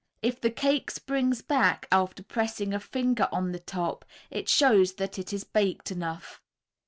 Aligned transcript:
If 0.23 0.41
the 0.41 0.49
cake 0.49 0.89
springs 0.89 1.43
back 1.43 1.87
after 1.91 2.23
pressing 2.23 2.73
a 2.73 2.79
finger 2.79 3.29
on 3.31 3.51
the 3.51 3.59
top, 3.59 4.03
it 4.31 4.49
shows 4.49 4.93
that 4.93 5.19
it 5.19 5.31
is 5.31 5.43
baked 5.43 5.91
enough. 5.91 6.41